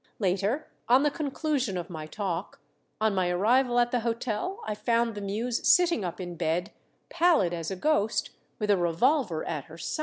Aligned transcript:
Later, 0.17 0.65
on 0.89 1.03
the 1.03 1.11
conclusion 1.11 1.77
of 1.77 1.87
my 1.91 2.07
talk, 2.07 2.59
on 2.99 3.13
my 3.13 3.29
arrival 3.29 3.77
at 3.77 3.91
the 3.91 3.99
hotel, 3.99 4.61
I 4.65 4.73
found 4.73 5.13
the 5.13 5.21
Muse 5.21 5.67
sitting 5.67 6.03
up 6.03 6.19
in 6.19 6.37
bed, 6.37 6.71
pallid 7.09 7.53
as 7.53 7.69
a 7.69 7.75
ghost, 7.75 8.31
with 8.57 8.71
a 8.71 8.77
revolver 8.77 9.45
at 9.45 9.65
her 9.65 9.77
side. 9.77 9.99